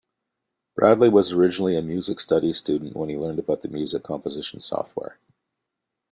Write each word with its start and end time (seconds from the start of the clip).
Bradley 0.73 1.09
was 1.09 1.31
originally 1.31 1.75
a 1.77 1.81
music 1.83 2.19
studies 2.19 2.57
student 2.57 2.95
when 2.95 3.09
he 3.09 3.15
learned 3.19 3.37
about 3.37 3.63
music 3.65 4.01
composition 4.01 4.59
software. 4.59 5.19